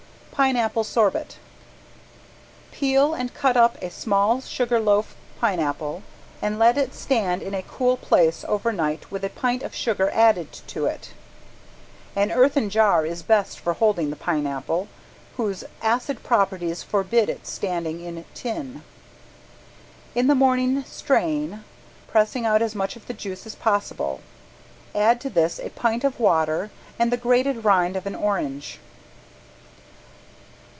[0.41, 1.37] ~PINEAPPLE SORBET~
[2.71, 6.01] Peel and cut up a small sugar loaf pineapple
[6.41, 10.09] and let it stand in a cool place over night with a pint of sugar
[10.11, 11.13] added to it.
[12.15, 14.87] An earthen jar is best for holding the pineapple,
[15.37, 18.81] whose acid properties forbid its standing in tin.
[20.15, 21.63] In the morning strain,
[22.07, 24.21] pressing out as much of the juice as possible.
[24.95, 28.79] Add to this a pint of water and the grated rind of an orange.